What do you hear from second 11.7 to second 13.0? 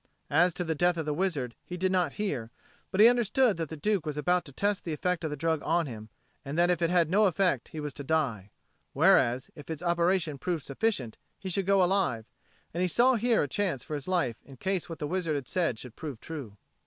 alive; and he